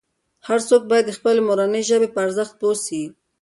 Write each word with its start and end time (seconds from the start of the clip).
هر 0.47 0.59
څوک 0.69 0.81
باید 0.91 1.05
د 1.07 1.11
خپلې 1.17 1.41
مورنۍ 1.47 1.83
ژبې 1.89 2.07
په 2.11 2.19
ارزښت 2.25 2.53
پوه 2.59 2.75
سي. 2.85 3.01